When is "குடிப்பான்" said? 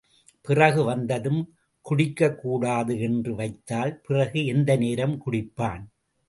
5.25-5.83